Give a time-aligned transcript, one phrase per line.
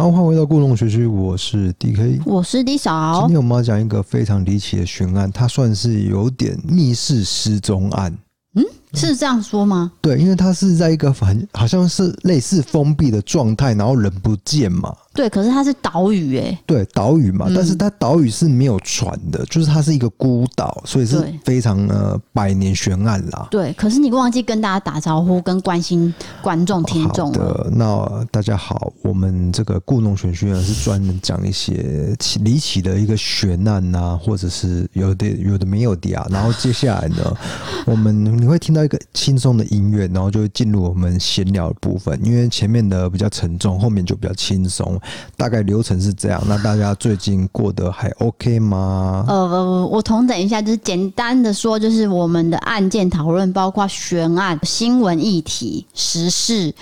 [0.00, 3.20] 好，欢迎回到故弄玄虚，我是 DK，我是 D 嫂。
[3.20, 8.10] 今天我们要讲一个非常离奇的悬案，它算是有点密室失踪案。
[8.54, 9.92] 嗯，是这样说吗？
[10.00, 14.96] 对，因为它是在一个很好像是类似封闭的状态，然后人不见嘛。
[15.12, 23.48] 对，可是它是岛屿哎，对，岛屿嘛，但是它岛屿是没有船的，嗯、就是它是一个孤岛，所以是非常呃百年悬案啦。
[23.50, 36.24] 对，可是你忘记跟大家打招呼，跟关心观众听众的，那大家好，我们这个故弄玄虚呢，是专门讲一些离奇的一个悬案呐、啊，或者是有的有的没有的啊。
[36.30, 37.36] 然后接下来呢，
[37.84, 44.99] 我们你会听到一个轻松的音乐，然后就会进入我们闲聊的部分，因为前面的比较沉重，后面就比较轻松。
[45.36, 49.24] 大概流程是这样，那大家最近过得还 OK 吗？
[49.28, 56.74] 呃，我同等一下，就是简单的说，就是我们的案件讨论包括悬案、新闻议题、时事、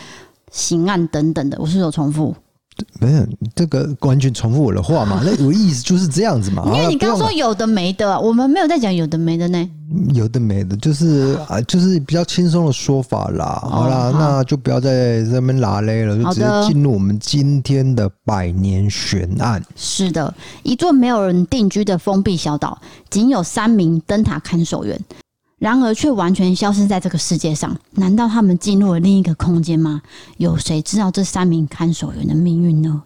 [0.50, 2.34] 刑案等等的，我是有重复？
[3.00, 5.20] 没有，这个完全重复我的话嘛？
[5.26, 6.64] 那我意思就是这样子嘛？
[6.66, 9.70] 因为你刚刚说有的没的，我们没有在讲有的没的呢。
[10.12, 13.58] 有的没的，就是啊，就是比较轻松的说法啦。
[13.62, 19.62] 好啦，那就不要在这边拉勒了，就直接进入我们今天的百年悬案。
[19.74, 25.00] 是的，一座没有人定居的封闭小岛，仅有三名灯塔看守员。
[25.58, 27.76] 然而，却完全消失在这个世界上。
[27.92, 30.02] 难道他们进入了另一个空间吗？
[30.36, 33.02] 有谁知道这三名看守员的命运呢？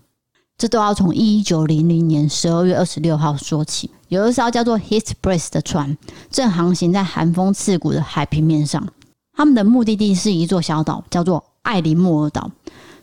[0.58, 3.90] 这都要从一九零零年十二月二十六号说起。
[4.08, 5.96] 有一艘叫做 His Breath 的船，
[6.30, 8.86] 正航行在寒风刺骨的海平面上。
[9.34, 12.50] 他们的目的地是一座小岛，叫做艾琳莫尔岛。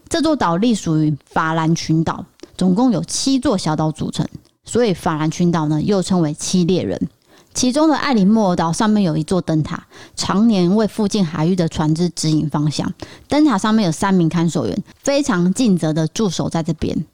[0.08, 2.24] 这座岛隶属于法兰群岛，
[2.56, 4.26] 总共有七座小岛组成，
[4.64, 7.10] 所以法兰群岛呢又称为七猎人。
[7.54, 12.92] 其中的艾琳莫尔岛上面有一座灯塔，常年为附近海域的船只指引方向。
[13.28, 17.06] 灯塔上面有三名看守员，非常尽责的驻守在这边。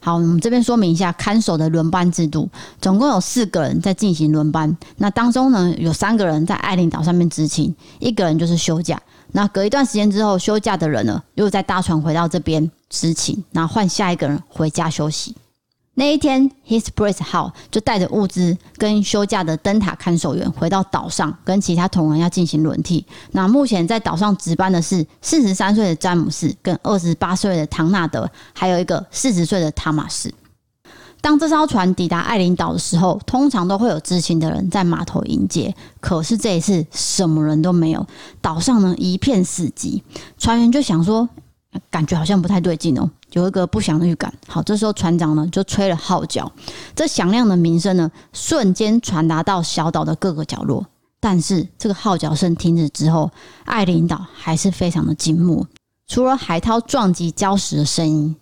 [0.00, 2.48] 好，我们这边说明一下看守的轮班制度，
[2.80, 4.76] 总共有四个人在进行轮班。
[4.96, 9.00] 那当中呢，有三个人在艾琳岛上面执勤，一个人就是休假。
[9.30, 15.36] 那隔一段时间之后，休假的人呢，又再搭船回到这边执勤，然后换下一个人回家休息。
[15.94, 23.04] 那一天，Hissbreath 号就带着物资跟休假的灯塔看守员回到岛上，跟其他同仁要进行轮替。
[23.32, 30.32] 那目前在岛上值班的是四十三岁的詹姆斯，跟二十八岁的唐纳德，还有一个四十岁的汤马斯。
[31.20, 35.74] 当这艘船抵达艾琳岛的时候，通常都会有知情的人在码头迎接。
[36.00, 38.04] 可是这一次，什么人都没有，
[38.40, 40.02] 岛上呢一片死寂。
[40.38, 41.28] 船员就想说，
[41.90, 43.10] 感觉好像不太对劲哦。
[43.32, 44.32] 有一个不祥的预感。
[44.46, 46.50] 好，这时候船长呢就吹了号角，
[46.94, 50.86] 这响亮的鸣声呢瞬间传达到小岛的各个角落。
[51.20, 53.30] 但是这个号角声停止之后，
[53.64, 55.66] 艾琳岛还是非常的静默，
[56.08, 58.34] 除了海涛撞击礁石的声音。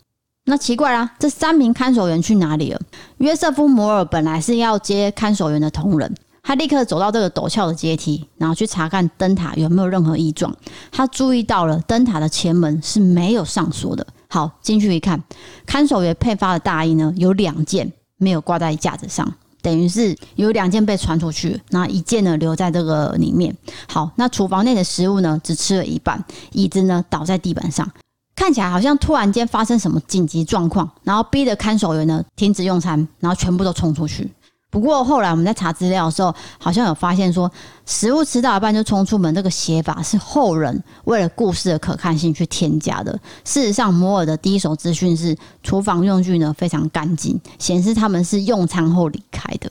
[0.44, 2.80] 那奇怪啦，这三名看守员去哪里了？
[3.18, 6.12] 约瑟夫·摩尔本来是要接看守员的同仁。
[6.42, 10.52] 他立刻走到这个陡峭的阶梯，然后去查看灯塔有没有任何异状。
[10.90, 14.04] 他注意到了灯塔的前门是没有上锁的。
[14.32, 15.20] 好，进去一看，
[15.66, 23.52] 看守员配发的大衣呢，有两件没有挂在架子上，等于是有两件被传出去，那一件呢留在这个里面。
[23.88, 27.90] 好，那厨房内的食物呢只吃了一半，椅子呢倒在地板上，
[28.36, 34.30] 看起来好像突然间发生什么紧急状况，然后逼得看守员呢停止用餐，然后全部都冲出去。
[34.70, 37.50] 不过后来我们在查资料的时候，好像有发现说，
[37.84, 43.12] 食物吃到一半就冲出门，这个写法是后人为了故事的可看性去添加的。
[43.44, 49.70] 事实上，摩尔的第一手资讯是厨房用具呢非常干净，显示他们是用餐后离开的。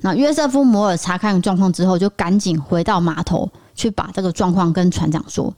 [0.00, 5.52] 那约瑟夫·摩尔查看状况之后，就赶紧回到码头去把这个状况跟船长说。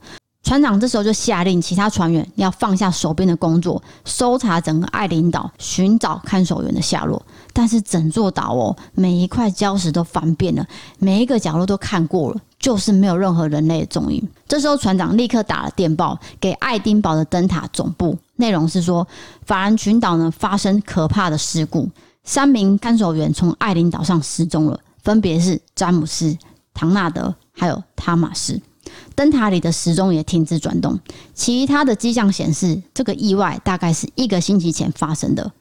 [0.47, 7.21] 船长这时候就下令其他船员要放下手边的工作，搜查整个艾琳岛，寻找看守员的下落。
[7.51, 10.65] 但是整座岛哦，每一块礁石都翻遍了，
[10.99, 14.25] 每一个角落都看过了，就是没有任何人类的踪影。
[14.47, 19.05] 这时候船长立刻打了电报给爱丁堡的灯塔总部，内容是说
[19.45, 21.89] 法兰群岛呢发生可怕的事故，
[22.23, 26.37] 三名看守员从艾琳岛上失踪了，分别是詹姆斯、
[26.73, 28.61] 唐纳德还有汤马斯。
[29.17, 30.99] 灯塔里的时钟也停止转动，
[31.33, 35.51] 其他的迹象显示，这个意外大概是一个星期前发生的。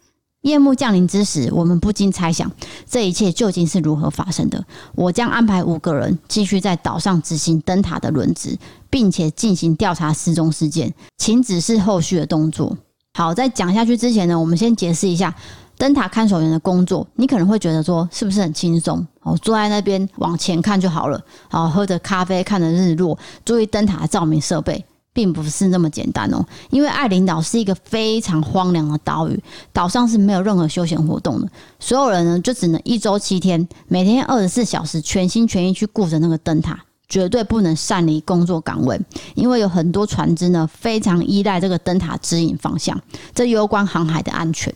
[0.43, 2.53] 夜幕降临之时，我们不禁猜想，
[2.87, 4.63] 这一切究竟是如何发生的？
[4.95, 8.59] 我将安排五个人继续在岛上执行灯塔的轮值，
[8.91, 12.77] 并且进行调查失踪事件，请指示后续的动作。
[13.15, 15.35] 好，在讲下去之前呢，我们先解释一下。
[15.77, 19.07] 灯塔看守员的工作，你可能会觉得说是不是很轻松？
[19.23, 21.21] 哦，坐在那边往前看就好了，
[21.51, 24.85] 然后喝着咖啡，看着日落，注意灯塔的照明设备。
[25.13, 29.43] 并不是那么简单哦，因为爱琳岛是一个非常荒凉的岛屿，
[29.73, 31.49] 岛上是没有任何休闲活动的，
[31.81, 36.79] 所有人呢就只能一周七天，每天二十四小时全心全意去顾着那个灯塔，
[37.09, 39.01] 绝对不能擅离工作岗位，
[39.35, 43.01] 因为有很多船只呢非常依赖这个灯塔指引方向，
[43.35, 44.71] 这攸关航海的安全。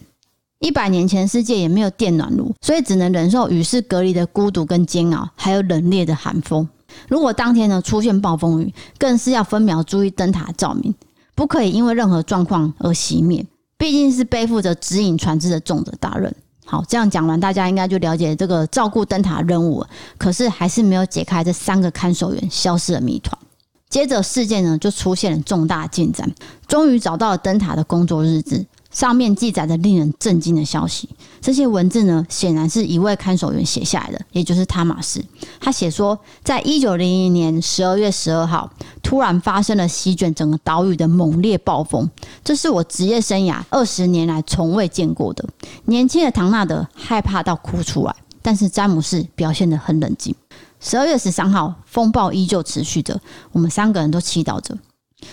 [0.61, 6.69] 一百年前世界也没有电暖炉，所以只能忍受与世隔离的孤独跟煎熬，还有冷冽的寒风。
[7.09, 10.95] 如果当天呢出现暴风雨，更是要分秒注意灯塔照明，
[11.35, 13.45] 不可以因为任何状况而熄灭。
[13.79, 16.35] 毕竟是背负着指引船只的重责大任。
[16.67, 19.89] 好，这样讲完，大家应该就了解这个照顾灯塔的任务了。
[20.19, 23.35] 可是还是没有解开这三个看守员消失的谜团。
[23.89, 26.31] 接着事件呢就出现了重大进展，
[26.69, 28.65] 终于找到了灯塔的工作日志。
[28.91, 31.09] 上面记载的令人震惊的消息，
[31.41, 35.25] 这些文字呢，显然是一位看守员写下来的，也就是汤马斯。
[35.61, 38.69] 他写说，在一九零零年十二月十二号，
[39.03, 42.11] 突然发生了席卷整个岛屿的猛烈暴风，
[42.43, 45.49] 这是我职业生涯二十年来从未见过的。
[45.85, 50.35] 年轻的唐纳德害怕到哭出来，但是詹姆士表现得很冷静。
[50.81, 53.21] 十二月十三号，风暴依旧持续着，
[53.53, 54.77] 我们三个人都祈祷着。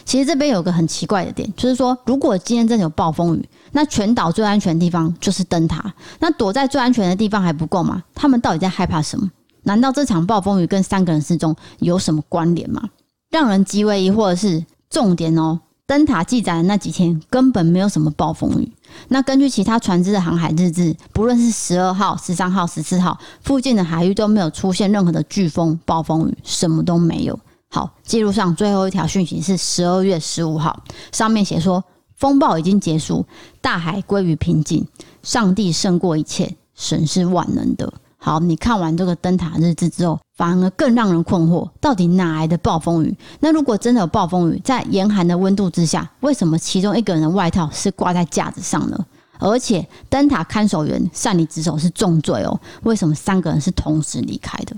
[0.06, 5.94] 其实这边有个很奇怪的点，就是说，如果今天真的有暴风雨，那全岛最安全的地方就是灯塔。
[6.20, 8.04] 那躲在最安全的地方还不够吗？
[8.16, 9.30] 他们到底在害怕什么？
[9.64, 12.82] 难道这场暴风雨跟三个人失踪有什么关联吗？
[13.30, 18.72] 让人极为疑惑的是，重点哦，灯塔记载的那几天根本没有什么暴风雨。
[19.10, 27.38] 那根据其他船只的航海日志，不论是十二号、十三号、十四号，附近的海域都没有出现任何的飓风、暴风雨，什么都没有。
[27.70, 31.84] 好，记录上最后一条讯息是十二月十五号，上面写说
[32.16, 33.26] 风暴已经结束，
[33.62, 34.88] 大海归于平静，
[35.22, 37.94] 上帝胜过一切，神是万能的。
[38.20, 43.16] 好，你看完这个灯塔日志之后，反而更让人困惑，到底哪来的暴风雨？
[43.42, 48.98] 那如果真的有暴风雨，在严寒的温度之下，为什么其中一个人的外套是挂在架子上呢？
[49.40, 54.76] 而且灯塔看守员擅离职守是重罪哦，为什么三个人是同时离开的？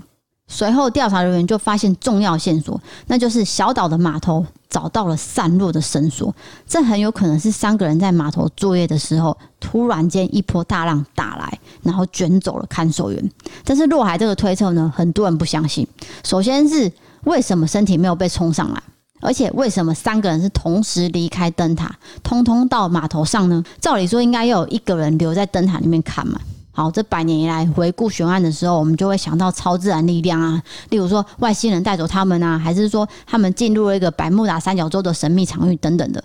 [0.52, 6.34] 随后，调查人员就发现重要线索，那就是小岛的码头找到了散落的绳索。
[6.66, 13.30] 这很有可能是三个人在码头作业的时候，突然间一波大浪打来，然后卷走了看守员。
[13.64, 15.86] 但是落海这个推测呢，很多人不相信。
[16.24, 16.92] 首先是
[17.24, 18.82] 为什么身体没有被冲上来，
[19.20, 21.94] 而且为什么三个人是同时离开灯塔，
[22.24, 23.62] 通通到码头上呢？
[23.80, 26.40] 照理说应该要有一个人留在灯塔里面看嘛。
[26.72, 36.22] 好，这百年以来回顾悬案的时候，我们就会想到超自然力量啊，例如说外星人带走他们啊，还是说他们进入了一个百慕达三角洲的神秘场域等等的。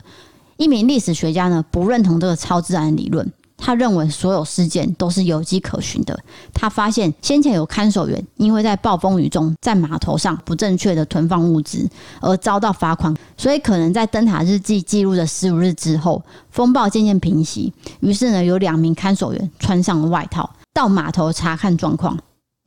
[0.57, 3.29] 一名历史学家呢，不认同这个超自然理论。
[3.57, 6.19] 他认为所有事件都是有迹可循的。
[6.53, 11.89] 他发现先前有看守员因为在暴风雨中在码头上不正确的囤放物资
[12.21, 16.21] 而遭到罚款，所以可能在灯塔日记记录的十五日之后，
[16.51, 17.73] 风暴渐渐平息。
[18.01, 22.17] 于是呢，有两名看守员穿上了外套到码头查看状况，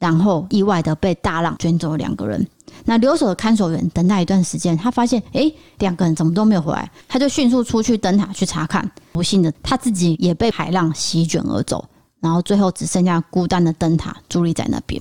[0.00, 2.46] 然后意外的被大浪卷走两个人。
[2.84, 8.90] 那留守的看守员等待一段时间，他发现，诶，两个人怎么都没有回来，他就迅速出去灯塔去查看。
[9.12, 11.84] 不幸的，他自己也被海浪席卷而走，
[12.20, 15.00] 然后最后只剩下孤单的灯塔伫立在那边。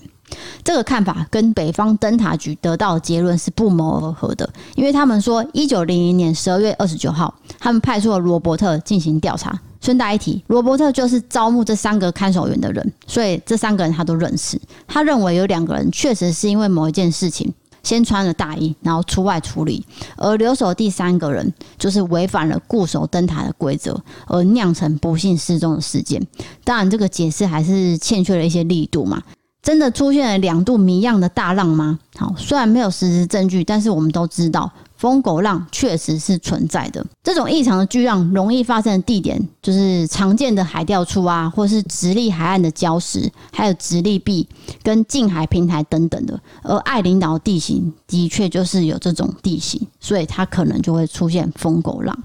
[0.62, 9.58] 这个看法跟北方灯塔局得到的结论是不谋而合的，因为他们说，一九零零年十二月二十九号，他们派出了罗伯特进行调查。
[9.80, 14.60] 顺带一提，罗伯特就是招募这三个看守员的人，所以这三个人他都认识。
[14.88, 17.54] 他认为有两个人确实是因为某一件事情。
[17.88, 19.82] 先穿了大衣，然后出外处理，
[20.18, 26.22] 而留守第三个人就是违反了固守灯塔的规则，而酿成不幸失踪的事件。
[26.66, 29.24] 当然，这个解释还是欠缺了一些力度嘛。
[29.64, 31.98] 真的出现了两度谜样的大浪吗？
[32.18, 34.70] 好，虽然没有实质证据，但是我们都知道。
[34.98, 44.48] 疯狗浪确实是存在的，这种异常的巨浪容易发生的地点就是常见的海钓处啊，或是直立海岸的礁石，还有直立壁
[44.82, 46.40] 跟近海平台等等的。
[46.64, 52.18] 而爱琳岛地形的确就是有这种地形，所以它可能就会出现疯狗浪。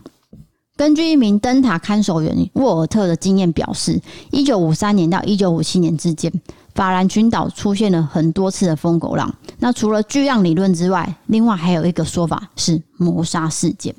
[0.75, 4.01] 根据一名灯塔看守员沃尔特的经验表示，
[4.31, 6.33] 一九五三年到一九五七年之间，
[6.75, 9.33] 法兰群岛出现了很多次的疯狗浪。
[9.63, 13.95] 那除了巨量理论之外，另外还有一个说法是谋杀事件。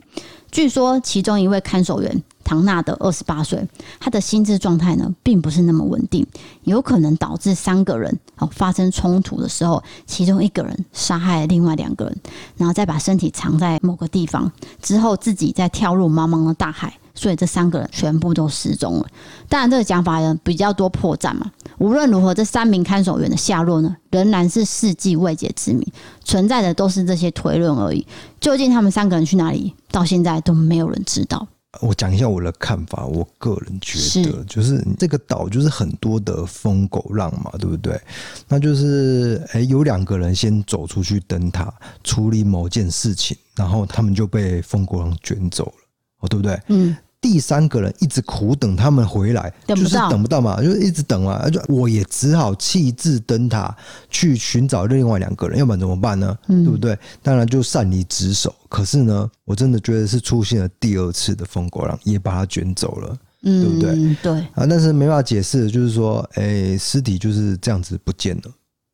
[0.52, 3.68] 据说其中一位看守员唐纳德二十八岁，
[4.00, 6.26] 他的心智状态呢并不是那么稳定，
[6.64, 12.18] 有可能导致三个人哦发生冲突的时候，其中一个人杀害了另外两个人，
[12.58, 16.94] 然后再把身体藏在某个地方，之后自己再跳入茫茫的大海。
[17.16, 19.06] 所以这三个人全部都失踪了。
[19.48, 21.52] 当然，这个讲法呢比较多破绽嘛。
[21.78, 25.88] 无论如何，这三名看守员的下落呢，仍然是世纪未解之谜。
[26.24, 28.08] 存在的都是这些推论而已。
[28.40, 31.48] 究竟他们三个人去哪里，到现在都没有人知道。
[31.82, 38.00] 我讲一下我的看法，我个人觉得，就是这个岛就是很多的疯狗浪嘛，对不对？
[38.48, 45.74] 那就是，哎，有两个人先走出去灯塔处理某件事情，然后他们就被疯狗浪卷走了，
[46.20, 46.62] 哦，对不对？
[46.68, 46.96] 嗯。
[47.24, 53.74] 第三个人一直苦等他们回来，就是等不到嘛，就是一直等嘛，就我也只好弃置灯塔
[54.10, 56.38] 去寻找另外两个人，要不然怎么办呢？
[56.48, 57.00] 对不对？
[57.22, 58.54] 当然就擅离职守。
[58.68, 64.16] 可是呢，我真的觉得是出现了第二次的疯狗浪，也把他卷走了，对不对？
[64.22, 68.52] 对啊，但是没办法解释，就是说，哎，尸体就是这样子不见了。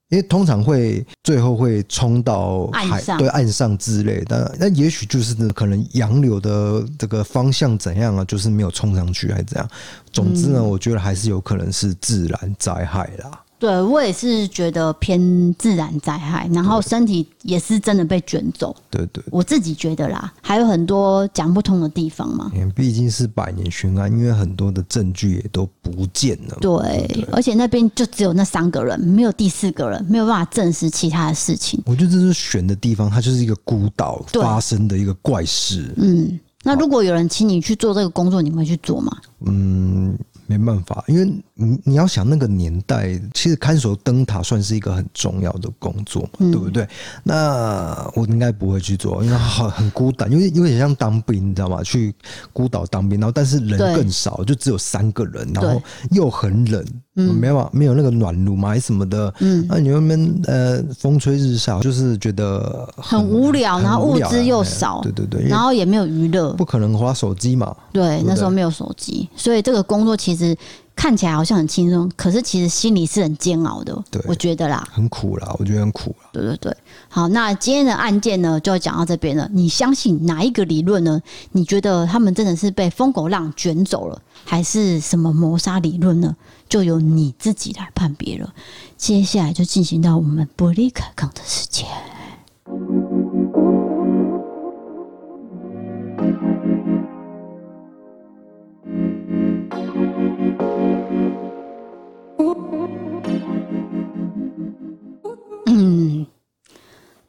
[0.10, 9.70] 因为通常会最后会冲到海对岸上之类的，那也许就是可能洋流的这个方向怎样啊，就是没有冲上去还是怎样。
[10.12, 13.40] 总之呢，我觉得还是有可能是自然灾害啦。
[13.60, 18.74] 对，我也是觉得偏自然灾害，然后身体也是真的被卷走。
[18.90, 22.50] 对对，我自己觉得啦，还有很多讲不通的地方嘛。
[22.74, 26.58] 毕竟是百年悬案，因为很多的证据也都不见了。
[26.62, 31.84] 对，而且那边就只有那三个人，没有第四个人，没有办法证实其他的事情。
[31.86, 35.94] 我觉得这是悬的地方，它就是一个孤岛发生的一个怪事。
[35.98, 39.18] 嗯，那如果有人请你去做这个工作，你会去做吗？
[39.46, 40.18] 嗯。
[40.50, 46.88] 没办法，因为你你要想那个年代，其实看守灯塔算是一个很重要的工作嘛，嗯、对不对？
[47.24, 51.84] 那我应该不会去做，因为很很孤单，因为有点像当兵，你知道吗？
[51.84, 52.16] 去
[52.52, 55.80] 孤岛当兵，然后但是人更少，就只有三个人，然后
[56.10, 56.84] 又很冷。
[57.22, 59.34] 没有没有那个暖炉嘛，还什么的？
[59.40, 67.76] 嗯，那你们呃风吹日晒，就是觉得很，很无聊，然后物资又少，对对对，然后也没有娱乐，不可能花手机嘛。
[67.92, 70.56] 对，对对，那时候没有手机，所以这个工作其实。
[70.96, 73.98] 看起来好像很轻松，可是其实心里是很煎熬的。
[74.12, 76.28] 对，我觉得啦，很苦啦，我觉得很苦啦。
[76.34, 76.76] 对对对，
[77.08, 79.50] 好，那今天的案件呢，就讲到这边了。
[79.54, 81.22] 你相信哪一个理论呢？
[81.54, 86.36] 你觉得他们真的是被疯狗浪卷走了，还是什么谋杀理论呢？
[86.70, 88.54] 就由你自己来判别了。
[88.96, 91.88] 接下来就进行到我们伯利凯康的时间。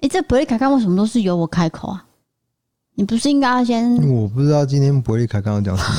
[0.03, 2.05] 哎，这伯利凯康为什么都是由我开口啊？
[2.95, 3.97] 你不是应该要先？
[4.11, 5.97] 我不知道今天伯利凯康要讲什么。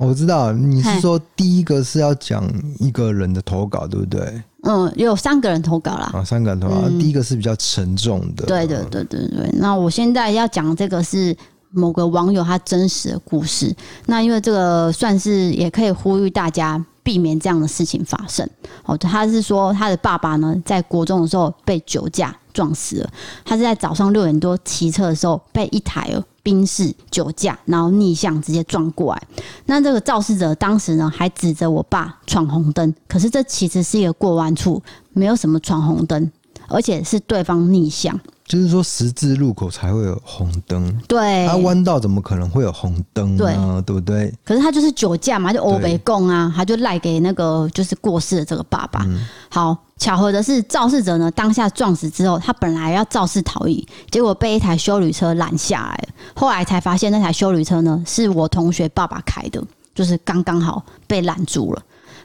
[0.00, 2.42] 我知道你是说第一个是要讲
[2.78, 4.42] 一个人的投稿，对不对？
[4.62, 6.10] 嗯，有三个人投稿啦。
[6.14, 8.46] 啊，三个人投稿，嗯、第一个是比较沉重的。
[8.46, 9.50] 对对对对对。
[9.52, 11.36] 那我现在要讲这个是
[11.70, 13.74] 某个网友他真实的故事。
[14.06, 16.84] 那因为这个算是也可以呼吁大家。
[17.02, 18.48] 避免这样的事情发生。
[18.84, 23.10] 哦，他是说他的爸爸呢，在国中的时候被酒驾撞死了。
[23.42, 26.10] 他是在早上六点多骑车的时候，被一台
[26.42, 29.22] 宾士酒驾，然后逆向直接撞过来。
[29.66, 34.82] 那这个肇事者当时呢，还指着我爸闯红灯，可是这其实是一个过弯处，
[35.12, 36.30] 没有什么闯红灯，
[36.68, 38.18] 而且是对方逆向。
[38.50, 43.80] 就是说十字路口才会有红灯，对，他弯道怎么可能会有红灯呢？
[43.86, 44.34] 对，对不对？
[44.44, 49.04] 可是他就是酒驾嘛，就欧北共啊，他就赖给那个就是过世的这个爸爸。
[49.06, 59.62] 嗯、好，巧合的是肇事者呢，当下撞死之后，他本来要肇事逃逸，结果被一台修旅车拦下来，后来才发现那台修旅车呢是我同学爸爸开的，
[59.94, 61.80] 就是刚刚好被拦住了。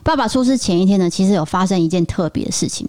[0.05, 2.87] 爸爸出事前一天呢，其实有发生一件特别的事情。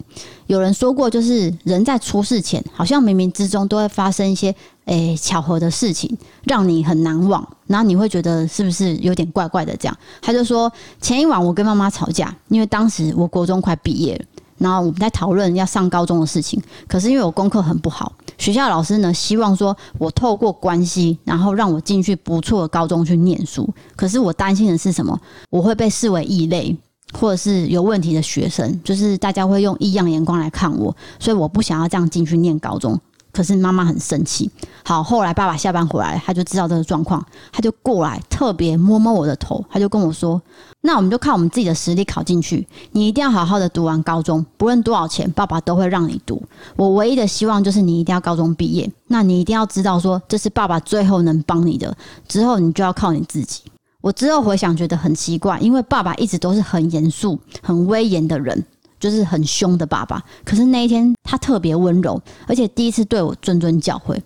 [0.48, 4.54] 有人说过，就是人在出事前，好像冥冥之中都会发生一些
[4.84, 7.42] 诶、巧合的事情，让你很难忘。
[7.68, 9.74] 然后你会觉得是不是有点怪怪的？
[9.78, 10.70] 这样，他就说
[11.00, 14.24] 前一晚我跟妈妈吵架，因为当时我国中快毕业了，
[14.58, 16.62] 然后我们在讨论要上高中的事情。
[16.86, 23.66] 可是因为我功课很不好，学校老师呢希望说我透过关系，然后让我进去不错的高中去念书。
[23.96, 25.18] 可是我担心的是什么？
[25.48, 26.76] 我会被视为异类。
[27.18, 32.98] 或者是有问题的学生，就是大家会用异样眼光来看我，所以我不想要这样进去念高中。
[33.32, 34.50] 可是妈妈很生气。
[34.82, 40.40] 好，后来爸爸下班回来，他就知道这个状况，他就过来特别摸摸我的头，他就跟我说
[40.80, 46.42] ：“那我们就靠我们自己的实力考进去，你一定要好好的读完高中，不论多少钱，爸爸都会让你读。
[46.76, 48.90] 我唯一的希望就是你一定要高中毕业。
[49.08, 51.94] 那你一定要知道说，这是爸爸最后能帮你的，
[52.26, 53.60] 之后你就要靠你自己。”
[54.06, 58.64] 我之后回想，觉得很奇怪，因为爸爸一直都是很严肃、很威严的人，
[59.00, 60.22] 就是很凶的爸爸。
[60.44, 64.16] 可是那一天他特别温柔，而且第一次对我谆谆教诲。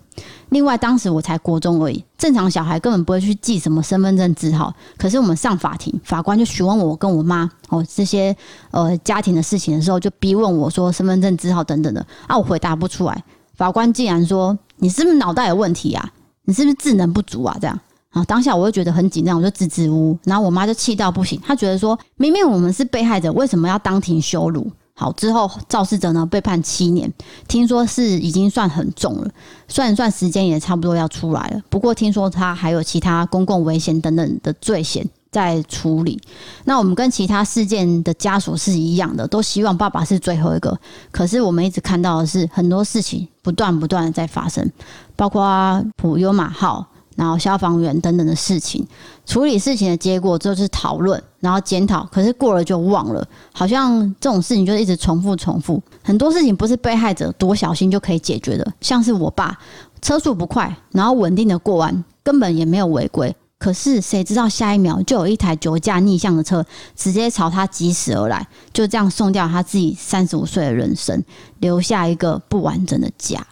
[0.49, 4.71] 另外，当时我才国中而已，正常小孩根本不会去记什么身份证字号。
[4.99, 8.37] 可是我们上法庭，法官就询问我跟我妈哦这些
[8.69, 13.23] 呃家庭的事情的时候，就逼问我说身份证字号等等的啊，我回答不出来。
[13.55, 16.07] 法官竟然说：“你是不是脑袋有问题啊？
[16.43, 17.79] 你是不是智能不足啊？”这样
[18.11, 20.17] 啊，当下我就觉得很紧张，我就支支吾。
[20.25, 24.69] 然后我妈就气到不行，她觉得说明明我们是被害者，为什么要当庭羞辱？
[24.93, 27.11] 好，之后肇事者呢被判七年，
[27.47, 29.31] 听说是已经算很重了，
[29.67, 31.61] 算一算时间也差不多要出来了。
[31.69, 36.19] 不过听说他还有其他公共危险等等的罪嫌在处理。
[36.65, 40.77] 那我们跟其他事件的家属是一样的，都希望爸爸是最后一个。
[41.11, 44.69] 可是我们一直看到的是很多事情不断不断的在发生，
[45.15, 46.85] 包括普悠玛号。
[47.15, 48.85] 然后消防员等等的事情，
[49.25, 52.07] 处理事情的结果就是讨论，然后检讨。
[52.11, 55.81] 可是过了就忘了，好像这种事情就一直重复重复。
[56.03, 58.73] 很多事情不是被害者多小心就可以解决的。
[58.79, 59.57] 像是我爸
[60.01, 63.35] 车速不快，然后稳定的过弯，根本也没有违规。
[63.59, 66.65] 可是谁知道下一秒就有一台酒驾逆向的车
[66.95, 71.23] 直接朝他疾驶而来，就这样送掉他自己三十五岁的人生，
[71.59, 73.45] 留下一个不完整的家。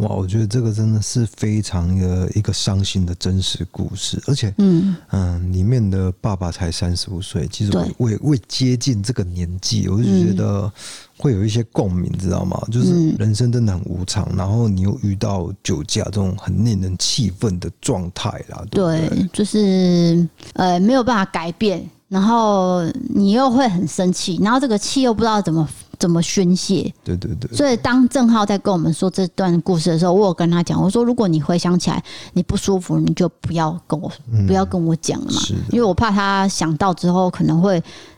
[0.00, 4.96] 哇，我觉得这个真的是非常的一个伤心的真实故事，而且，嗯。
[5.10, 10.70] 嗯，里面的爸爸才三十五岁，其实我未未接近这个年纪，我就觉得
[11.16, 12.60] 会有一些共鸣，知道吗？
[12.70, 25.68] 就是人生真的很无常，然后你又遇到酒驾这种很令人气愤的状态啦，对，对，就是呃没有办法改变，然后你又会很生气，然后这个气又不知道怎么。
[26.00, 26.92] 怎么宣泄？
[27.04, 27.56] 对对对。
[27.56, 32.02] 所以当郑浩在跟我们说这段故事的时候，我有跟他讲，我说如果你回想起来
[32.32, 35.40] 你不舒服，你就不要跟我、嗯、不要跟我讲了嘛，
[35.70, 37.74] 因为我怕他想到之后可能会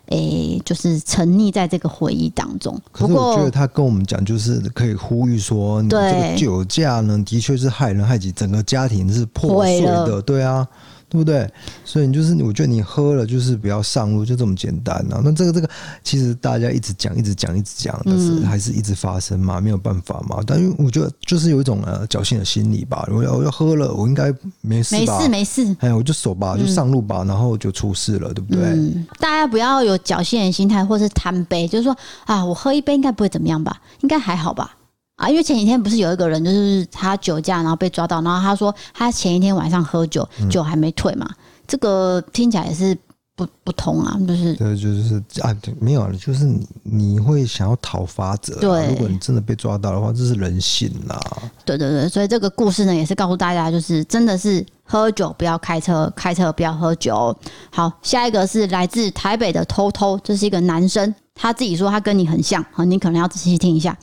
[0.07, 2.81] 诶、欸，就是沉溺在这个回忆当中。
[2.93, 10.67] 可是我觉得他跟我们讲，就是可以呼吁说，你这个酒驾呢，的确是害人害己，整个家庭是破碎的，对啊。
[11.13, 11.47] 对不对？
[11.85, 15.21] 所以你就是，我觉得你喝了就是不要上路，就这么简单啊。
[15.23, 15.69] 那这个这个，
[16.03, 20.39] 其实大家一直讲，一直讲，一直讲，但是还是一直发生嘛，没有办法嘛。
[20.47, 23.07] 但因为我觉得就是有一种呃侥幸的心理吧。
[23.13, 24.33] 我要我要喝了，我应该
[24.63, 25.19] 没事吧？
[25.19, 25.77] 没事没事。
[25.81, 28.63] 哎，我就守吧，就上路吧，然后就出事了，对不对？
[28.65, 33.79] 嗯，大家不要有侥幸的心态，或是贪杯，就是说啊，我喝一杯应该不会怎么样吧？
[34.01, 34.75] 应该还好吧？
[35.23, 41.25] 啊，因为前几天不是有一个人，就是他酒驾，然后被抓到，然后他说他前一天晚上喝酒，酒还没退嘛。
[41.31, 42.93] 嗯、这个听起来也是
[43.37, 51.21] 不不同啊，就是对，就是啊，没有了，就是你你会想要讨伐者，对，如果你真的被抓到的话，这是人性啦。
[51.65, 57.33] 对对对，所以这个故事呢，也是告诉大家，就是真的是喝酒不要开车，开车不要喝酒。
[57.71, 63.97] 好，下一个是来自台北的偷偷，这是一个男生，他自己说他跟你很像，好，你可能要仔细听一下。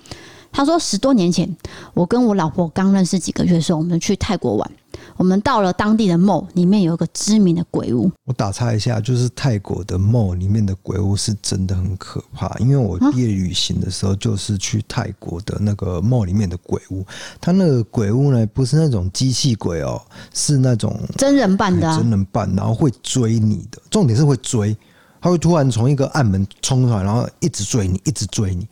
[0.52, 1.50] 他说：“十多年前，
[1.94, 4.72] 我跟我老婆刚认识几个月的时候，我们去泰国玩。
[5.16, 8.10] 我们到了当地的 mall，里面有一个知名的鬼屋。
[8.26, 12.50] 我打岔一下，就是泰国的 mall 里面的鬼屋是真的很可怕。
[12.60, 17.06] 因为我毕业旅行的时候，就是去泰国的那个 mall 里面的鬼屋。
[17.40, 20.02] 他那个鬼屋呢，不是那种机器鬼哦，
[20.34, 23.82] 是那种真人扮的，真人扮，然后会追你的。
[23.90, 24.76] 重点是会追，
[25.22, 28.68] 他会突然从一个暗门冲出来，然后一直追你，一直追你。”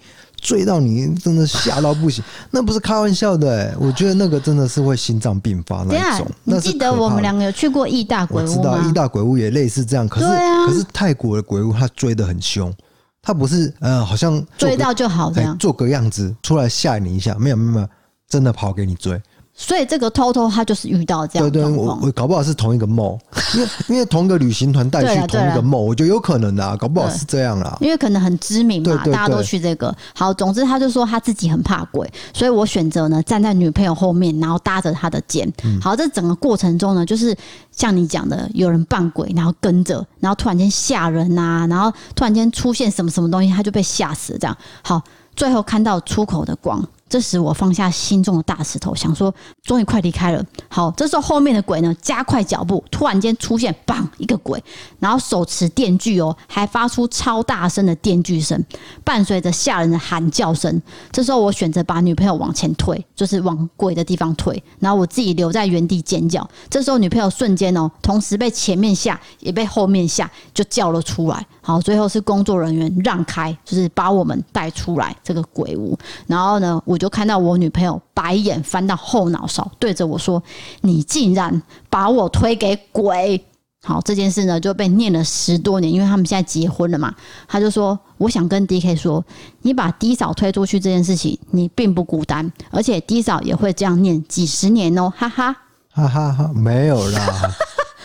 [0.48, 3.76] 追到你真的吓到不行， 那不是开玩笑的哎、欸！
[3.78, 6.26] 我觉得那个真的是会心脏病发那一种。
[6.46, 8.54] 你记得我们两个有去过义大鬼屋吗？
[8.54, 12.74] 我知道义大鬼屋也类似这样，可是、啊、可是泰国的鬼屋他追的很凶，
[13.22, 17.88] 他不是呃好像追到就好这样，做个样子出来吓你一下，没有没有没有，
[18.30, 19.22] 真的跑给你追。
[19.60, 23.17] 所以这个偷偷他就是遇到这样，对对，我我搞不好是同一个 mall，
[23.56, 27.76] 因为因为同一个旅行团带去同一个 mall，我觉得有可能啊，搞不好是这样啦。
[27.82, 29.93] 因为可能很知名嘛，大家都去这个。
[30.13, 35.52] 好，总之他就说他自己很怕鬼，所以我选择呢站在女朋友后面，然后搭着他的肩。
[35.82, 37.36] 好，这整个过程中呢，就是
[37.72, 44.39] 像你讲的，有人扮鬼，然后跟着，然后突然间吓人啊，然后突然间出现什么什么东西，他就被吓死了。
[44.39, 45.02] 这样好，
[45.36, 46.88] 最后看到出口的光。
[47.10, 50.43] 这时我放下心中的大石头，想说终于快离开了。
[50.67, 54.06] 好，这时候后面的鬼呢加快脚步，突然间出现，砰！
[54.17, 54.62] 一个鬼，
[55.00, 58.62] 然后手持电锯哦，还发出超大声的电锯声，
[59.04, 60.82] 伴随着吓人的喊叫声。
[61.12, 66.48] 这时候我选择把女朋友往前推，就是往鬼的地方推，然后我自己留在原地尖叫。
[66.70, 71.46] 这时候女朋友瞬间哦，同时被前面吓，也被后面吓，就叫了出来。
[71.62, 75.98] 好，最后是工作人员让开，就是把我们带出来这个鬼屋。
[76.26, 80.42] 然后呢，我就看到我女朋友白眼翻到后脑勺，对着我说
[80.82, 83.44] ：“你竟然把我推给鬼！”
[83.84, 87.14] 好，这件事呢就被念了十多年，因为他们现在结婚了嘛。
[87.48, 89.24] 他就说：“我想跟 DK 说，
[89.62, 95.56] 你把 D 嫂推出去这件事情，你并不孤单，而且 D 嫂也会这样念几十年哦，哈哈，
[95.92, 97.56] 哈哈哈，没有啦，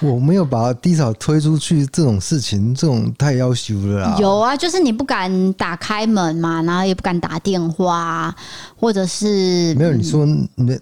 [0.03, 4.17] 我没有把低嫂推出去这种事情，这种太要求了啦。
[4.19, 8.35] 有啊，就是你不敢打开门嘛，然后也不敢打电话，
[8.77, 9.93] 或者是没有。
[9.93, 10.79] 你说你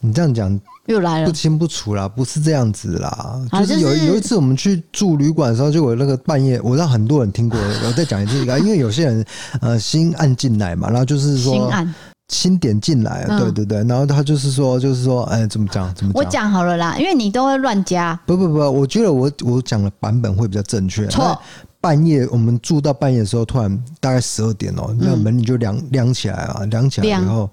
[0.00, 9.22] 你这样讲。”又来了，不清不楚啦，不是这样子啦，就是有有一次我们去住旅馆的时候，就有那个半夜，我让很多人听过，我再讲一次，因为有些人
[9.60, 11.94] 呃心按进来嘛，然后就是说新按
[12.28, 16.22] 新点进来，对对对，然后他就是说就是说，哎，怎么讲怎么讲？
[16.22, 21.06] 我讲好了啦，因为你都会乱加，不不不，我觉得我我讲的版本会比较正确。
[21.06, 21.40] 错，
[21.80, 27.50] 半夜我们住到半夜的时候，突然大概十二点哦，那门你就亮亮起来啊，亮起来以后。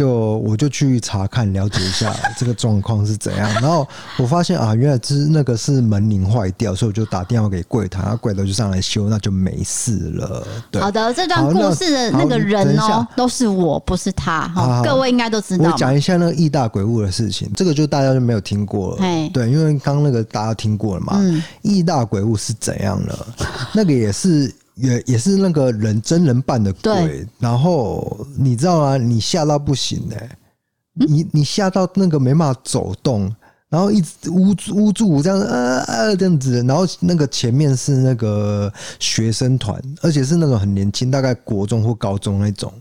[0.00, 3.86] 就我就去查看了解一下 这个状况是怎样，然后
[4.16, 10.46] 我发现啊，原来是那个是门铃坏掉，所以我就打电话给柜台，然后柜台就上来修，那就没事了。
[10.70, 14.48] 对，好的，这段故事的那个人哦，都是我，不是他。
[14.48, 15.70] 好，各位应该都知道。
[15.70, 19.02] 我讲一下那个义大鬼物的事情，这个就大家就没有听过了。
[19.34, 21.12] 对，因为刚刚那个大家听过了嘛。
[21.16, 23.26] 嗯，义大鬼物是怎样的？
[23.74, 24.50] 那个也是。
[24.80, 28.96] 也也是那个人真人扮的鬼，然后你知道吗？
[28.96, 30.38] 你吓到不行哎、欸，
[31.00, 33.34] 嗯、你你吓到那个没办法走动，
[33.68, 42.72] 然后一直捂捂住这样呃呃这样子，然后那个前面是那个学生团，而且是那种很年轻，大概国中或高中那种。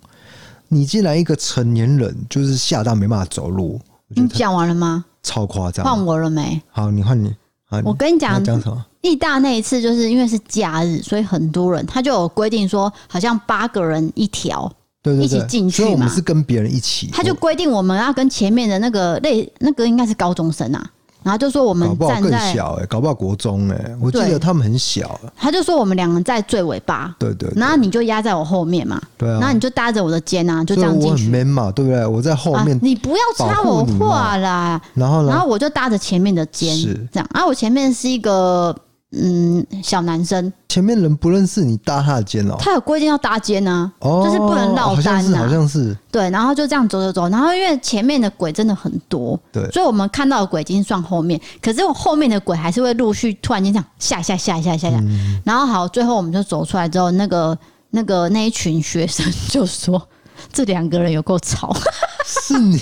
[0.68, 5.06] 你竟然一个成年人就是吓到没办法走路，你讲完了吗？
[5.24, 6.62] 超夸张，换我了没？
[6.70, 7.36] 好，你换你。
[7.84, 8.86] 我跟你讲，讲什么？
[9.02, 15.88] 义大那一次就是因为是假日，所以很多人，他就有规定说，好像八个人一条，对对对，一起进去嘛。
[15.88, 20.86] 所以我们是跟别人一起，他就规定我们要跟前面的那个类那个应该是高中生啊。
[21.22, 25.20] 然后就说我们站在小哎，搞不好国中哎，我记得他们很小。
[25.36, 27.52] 他就说我们两个人在最尾巴，对对。
[27.58, 29.38] 然后你就压在我后面嘛，对啊。
[29.38, 31.08] 然后你就搭着我的肩啊，就这样进去。
[31.08, 32.06] 我很 man 嘛，对不对？
[32.06, 34.82] 我在后面，你不要插我话啦。
[34.94, 35.30] 然后呢？
[35.30, 37.30] 然后我就搭着前面的肩，是这样。
[37.34, 38.74] 然啊，我前面是一个。
[39.12, 40.52] 嗯，小男生。
[40.68, 55.04] 前面人不认识你搭他的肩哦，他有规定要搭肩呢，就是不能落单呐，好像是对，然后就这样走走走，然后因为前面的鬼真的很多，对，所以我们看到的鬼已经算后面，可是我后面的鬼还是会陆续突然间这样下下下下吓一下，
[55.44, 57.58] 然后好，最后我们就走出来之后，那个
[57.90, 60.00] 那个那一群学生就说
[60.54, 61.76] 这两个人有够吵，
[62.28, 62.80] 是你。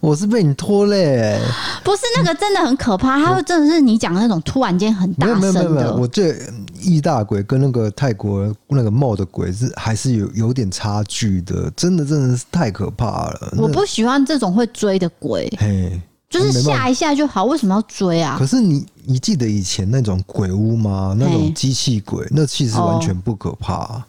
[0.00, 1.40] 我是被你拖累、欸，
[1.84, 5.40] 不是那个真的很可怕，他会真的是你讲的那种突然间很大声的。
[5.40, 6.34] 没有没有没有，我这
[6.80, 13.54] 意大鬼跟那个泰国那个冒的鬼是还是有有点差距的，真的真的是太可怕了。
[13.58, 18.36] 我不喜欢这种会追的鬼，嘿，就是吓一下就好，为什么要追啊？
[18.38, 21.14] 可是你你记得以前那种鬼屋吗？
[21.18, 23.74] 那种机器鬼，那其实完全不可怕。
[23.74, 24.02] 哦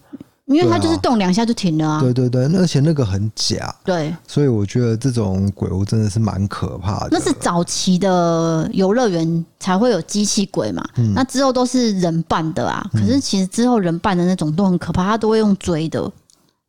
[0.53, 1.99] 因为它就是动两下就停了啊！
[1.99, 7.09] 对对对，而且那个很假，对，所以我觉得这种鬼屋真的是蛮可怕的。
[7.11, 12.85] 那是早期的游乐园才会有机器鬼嘛，嗯、那之后都是人扮的啊。
[12.93, 16.01] 可是其实之后人扮的那种都很可怕，他都会用追的。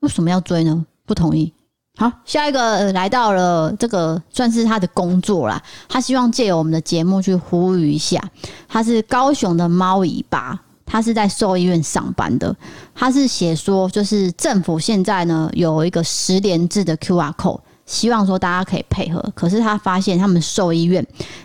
[0.01, 0.85] 为什么要追呢？
[1.07, 1.53] 不同意。
[1.97, 8.23] 好，下一个来到了这个算是他的工作啦，他希望借由我们的节目去呼吁一下。
[8.67, 10.61] 他是高雄的猫尾巴。
[10.93, 12.55] 他是在兽医院上班的，
[12.95, 19.25] 他是写说，就是政府现在呢有一个十连制的 QR code，希望说大家可以配合。
[19.35, 21.03] 可是他发现他们兽医院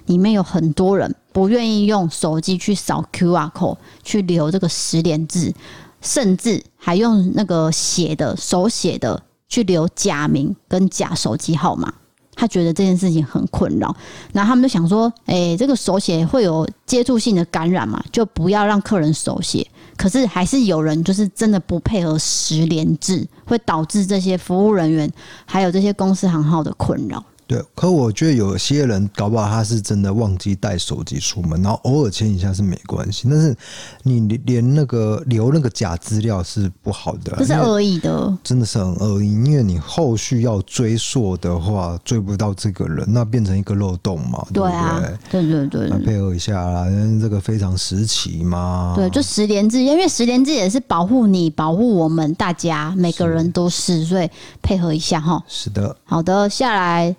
[0.07, 5.53] 里面有很多人不愿意用手机去扫 QR code 去留这个十连制，
[6.01, 11.93] 甚至还用那个写的手写的去留假名跟假手机号码。
[12.39, 13.93] 他觉得这件事情很困扰，
[14.31, 25.11] 然后他们就想说：“哎、这个手写会有接触性的感染嘛，就不要让客人手写。”可是还是有人就是真的不配合十连制，会导致这些服务人员
[25.45, 27.23] 还有这些公司行号的困扰。
[27.47, 33.27] 对，可我觉得有些人搞不好他是真的忘记带手机出门，然后偶尔签一下是没关系。
[33.29, 33.55] 但是
[34.03, 39.31] 你连那个留那个假资料是不好的，这是恶意的，真的是很恶意。
[39.31, 45.41] 因为你后续要追溯的话，追不到这个人，那变成一个漏洞嘛，对啊对？
[45.41, 48.93] 对对配合一下啦，因为这个非常时期嘛。
[48.95, 54.29] 对，就十连制，因为十连制也是保护你、保护我们大家，每个人都是，所以
[54.61, 55.41] 配合一下哈。
[55.47, 57.15] 是的，好的，下来。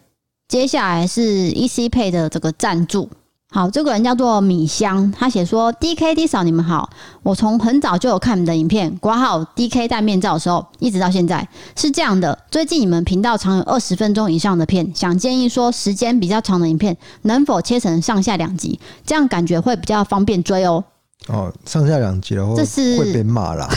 [0.48, 3.06] 接下来是 EC Pay 的这个赞助，
[3.50, 6.88] 好，这个人叫做米香，他写说：“D K D 嫂，你们好，
[7.22, 12.46] 我从很早就有看你们的影片，挂号 D K 戴面罩的时候，一直到现在是这样的。
[12.50, 20.82] 最近你们频道常有二十分钟以上的片，想建议说时间比较长的影片能否切成上下两集，这样感觉会比较方便追哦。”
[21.28, 23.68] 哦，上下两集的话，这是会被骂啦。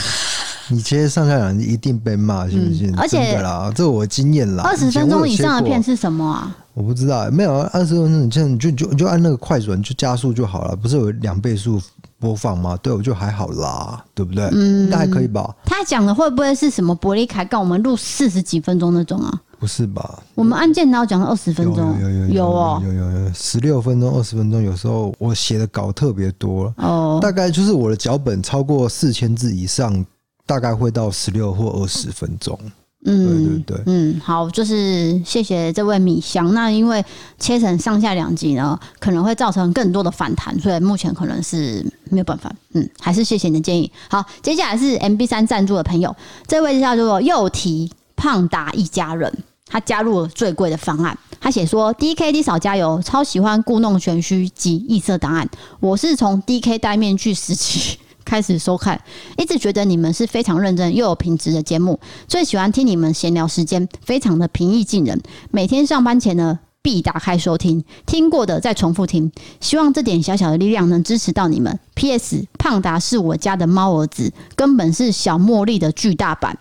[0.70, 2.94] 你切上下两集一定被骂，信不信？
[2.98, 4.64] 而且啦，这我经验啦。
[4.64, 6.56] 二十分钟以上的片是什么啊？
[6.74, 11.82] 我不知道，没有二十分钟，你现在就就就按那个快转就加速就好了，不是有两倍速
[12.18, 12.78] 播放吗？
[12.82, 14.48] 对，我就还好啦，对不对？
[14.54, 15.54] 嗯，那还可以吧。
[15.66, 19.42] 他讲的会不会是什么伯利凯告我们录四十几分钟那种啊？
[19.60, 20.24] 不是吧？
[20.34, 22.00] 我们案件哪有讲了二十分钟？
[22.02, 30.04] 有有有有哦，有有有十六分钟、二十分钟，有时候我写的稿特别多哦，大概就是我的脚本超过四千字以上，
[30.46, 32.58] 大概会到十六或二十分钟。
[33.04, 36.54] 嗯，对对对，嗯，好，就是谢谢这位米香。
[36.54, 37.04] 那因为
[37.40, 42.54] 切成上下两集呢，可能会造成更多的反弹，所以目前可能是没有办法。
[42.74, 43.92] 嗯，还是谢谢你的建议。
[44.08, 51.18] 好，接下来是 MB 三赞助的朋友，这位叫做又提胖达一家人，他加入了最贵的方案。
[51.40, 55.50] 他写说：“DK，D 少加油，超喜欢故弄玄虚及异色档案。
[55.80, 57.98] 我是从 DK 戴面具时期。”
[58.32, 58.98] 开始收看，
[59.38, 65.22] 一直觉得你们是非常认真又有品质的节目，最喜欢听你们闲聊时间，非常的平易近人。
[65.50, 69.30] 每天上班前呢，必打开收听，听过的再重复听。
[69.60, 71.78] 希望这点小小的力量能支持到你们。
[71.94, 72.46] P.S.
[72.58, 76.58] 胖达是我家的猫儿子，根本是小茉莉的巨大版。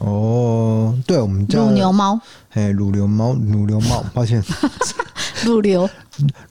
[0.00, 2.18] 哦，对，我们叫乳牛猫，
[2.54, 4.42] 哎，乳牛猫，乳牛猫，抱歉，
[5.44, 5.86] 乳牛，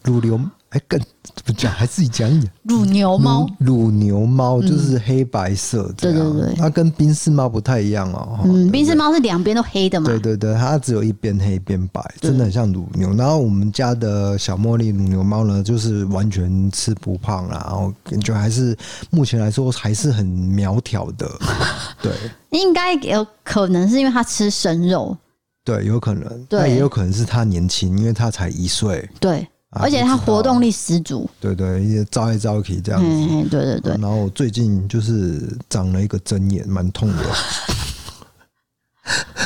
[0.03, 0.39] 乳牛。
[0.69, 1.01] 哎，更
[1.43, 2.51] 不讲，还自己讲一点。
[2.63, 8.39] 乳牛猫，乳牛猫就是黑白色，嗯，对对对，它跟宾士猫不太一样哦。
[8.43, 10.05] 嗯，宾士猫是两边都黑的嘛？
[10.07, 13.11] 对对对，它只有一边黑一边白，真的很像乳牛。
[13.15, 18.77] 然后我们家的小茉莉乳牛猫呢，就是完全吃不胖啦，然后感觉还是
[19.09, 21.27] 目前来说还是很苗条的。
[21.99, 22.11] 对，
[22.51, 25.17] 应该有可能是因为它吃生肉。
[25.65, 29.09] 对，有可能，那也有可能是它年轻，因为它才一岁。
[29.19, 29.47] 对。
[29.71, 33.91] 而且它活动力十足，对对，一些招一招去这样子，对对对。
[34.01, 37.17] 然后最近就是长了一个针眼，蛮痛的。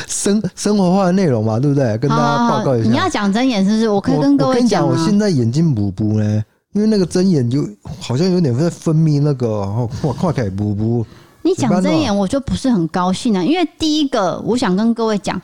[0.07, 1.97] 生生活化的内容嘛，对不对？
[1.97, 2.89] 跟大家报告一下。
[2.89, 3.89] 你要讲针眼是不是？
[3.89, 7.67] 我可以跟各位讲，我现在眼睛补补呢，因为那个针眼就
[7.99, 9.59] 好像有点在分泌那个，
[10.03, 11.05] 哇，快开补补。
[11.41, 15.41] 你讲针眼，我就不是很高兴啊，因为第一个，我想跟各位讲。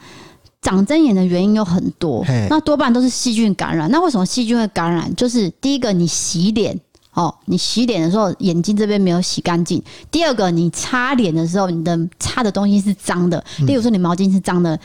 [0.62, 3.90] 长针眼的原因有很多，那多半都是细菌感染。
[3.90, 5.14] 那为什么细菌会感染？
[5.16, 6.78] 就是第一个，你洗脸
[7.14, 14.78] 哦，你洗脸的时候眼睛这边没有洗干净；第二个，你擦脸的时候，你的擦的东西是脏的，例如说你毛巾是脏的。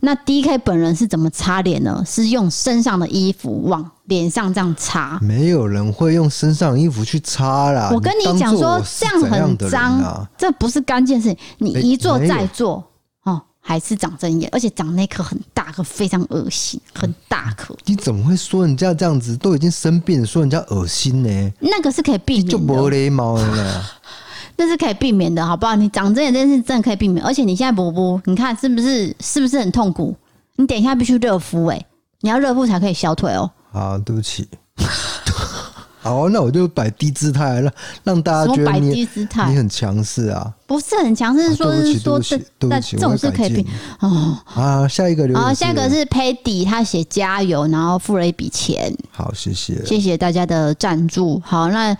[0.00, 2.02] 那 DK 本人是怎么擦脸呢？
[2.06, 5.18] 是用身上的衣服往脸上这样擦。
[5.20, 7.90] 没有人会用身上衣服去擦啦。
[7.92, 11.38] 我跟你讲说，这样很脏，这不是干净事情。
[11.58, 12.82] 你一做再做。
[13.68, 17.76] 还是长针眼，而且长那颗很大颗，非常恶心，很大颗。
[17.84, 19.36] 你怎么会说人家这样子？
[19.36, 21.52] 都已经生病了，说人家恶心呢？
[21.60, 23.84] 那个是可以避免的，就没礼貌了。
[24.56, 25.76] 那是可以避免的，好不好？
[25.76, 30.16] 你长针眼这件事真的可以避免，而且你现在补补，你看是不是是不是很痛苦？
[30.56, 31.84] 你等一下必须热敷，哎，
[32.22, 33.50] 你要热敷才可以消退哦。
[33.70, 34.48] 好，对不起。
[36.08, 37.72] 好，那我就摆低姿态，让
[38.04, 39.06] 让大家觉得你
[39.48, 40.52] 你很强势啊？
[40.66, 43.66] 不是很强势，是说是说这这种是可以变
[44.00, 44.38] 哦。
[44.54, 48.96] 啊，下一个留言，好，下一个是 Paddy，他写加油，然后付了一笔钱。
[49.10, 51.40] 好，谢谢，谢谢大家的赞助。
[51.44, 51.96] 好，那。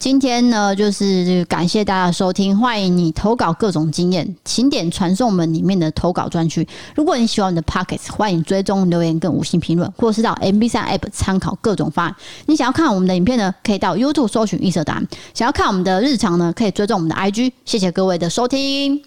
[0.00, 6.66] 今天呢，就是感谢大家收听，欢迎你投稿各种经验，请点传送门里面的投稿专区。
[6.96, 12.16] 如果你喜欢我们的 pockets，欢迎追踪留言跟五星评论，或是到 MB3 App 参考各种方案。
[12.46, 15.06] 你想要看我们的影片呢，可以到 YouTube 搜寻异色档案。
[15.34, 17.52] 想要看我们的日常呢，可以追踪我们的 IG。
[17.66, 19.02] 谢谢各位的收听，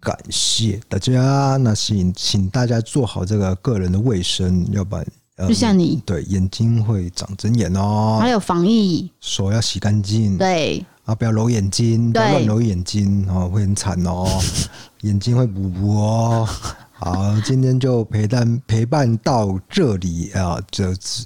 [0.00, 1.56] 感谢大家。
[1.56, 5.04] 那请请大家做好这个个人的卫生，要不然。
[5.46, 14.26] 就像你、嗯、对眼睛会长针眼哦，还有防疫，手要洗干净，对啊，不要揉眼睛，不要乱揉眼睛哦，会很惨哦，
[15.02, 16.48] 眼睛会补补哦。
[16.98, 21.22] 好，今天就陪伴陪伴到这里啊，这这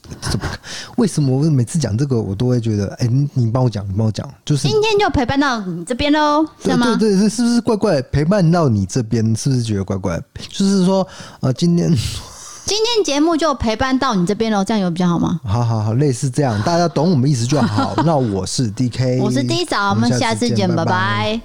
[0.96, 6.96] 为什么我每次讲这个我都会觉得，哎、欸，你帮我讲，你帮我讲，就是今天就陪伴到你这边喽，是吗？
[6.96, 8.02] 对对对，是不是怪怪？
[8.02, 10.20] 陪伴到你这边，是不是觉得怪怪？
[10.48, 11.06] 就是说，
[11.38, 11.96] 呃，今天。
[12.70, 15.40] 今天节目就陪伴到你这边喽，这样有比较好吗？
[15.44, 17.94] 好好好，类似这样，大家懂我们意思就好。
[18.06, 20.84] 那我是 DK，我是 D 嫂，我们下次见，拜拜。
[20.84, 21.40] 拜拜。